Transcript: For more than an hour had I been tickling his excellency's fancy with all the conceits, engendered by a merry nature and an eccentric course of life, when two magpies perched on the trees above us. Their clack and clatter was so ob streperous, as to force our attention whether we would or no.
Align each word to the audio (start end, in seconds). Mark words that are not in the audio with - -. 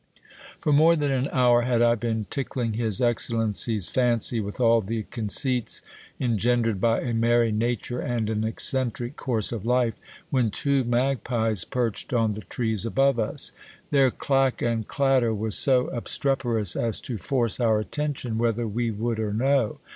For 0.59 0.73
more 0.73 0.95
than 0.95 1.11
an 1.11 1.27
hour 1.31 1.61
had 1.61 1.83
I 1.83 1.93
been 1.93 2.25
tickling 2.31 2.73
his 2.73 2.99
excellency's 3.01 3.89
fancy 3.89 4.39
with 4.39 4.59
all 4.59 4.81
the 4.81 5.03
conceits, 5.03 5.83
engendered 6.19 6.81
by 6.81 7.01
a 7.01 7.13
merry 7.13 7.51
nature 7.51 7.99
and 8.01 8.27
an 8.27 8.43
eccentric 8.43 9.15
course 9.15 9.51
of 9.51 9.63
life, 9.63 9.99
when 10.31 10.49
two 10.49 10.83
magpies 10.85 11.65
perched 11.65 12.13
on 12.13 12.33
the 12.33 12.41
trees 12.41 12.83
above 12.83 13.19
us. 13.19 13.51
Their 13.91 14.09
clack 14.09 14.59
and 14.63 14.87
clatter 14.87 15.35
was 15.35 15.55
so 15.55 15.93
ob 15.93 16.05
streperous, 16.05 16.75
as 16.75 16.99
to 17.01 17.19
force 17.19 17.59
our 17.59 17.77
attention 17.79 18.39
whether 18.39 18.67
we 18.67 18.89
would 18.89 19.19
or 19.19 19.33
no. 19.33 19.77